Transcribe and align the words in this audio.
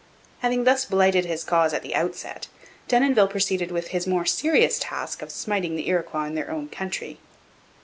Having 0.39 0.63
thus 0.63 0.83
blighted 0.83 1.25
his 1.25 1.43
cause 1.43 1.73
at 1.73 1.83
the 1.83 1.93
outset, 1.93 2.47
Denonville 2.87 3.27
proceeded 3.27 3.69
with 3.71 3.89
his 3.89 4.07
more 4.07 4.25
serious 4.25 4.79
task 4.79 5.21
of 5.21 5.29
smiting 5.31 5.75
the 5.75 5.87
Iroquois 5.87 6.25
in 6.25 6.33
their 6.33 6.49
own 6.49 6.69
country. 6.69 7.19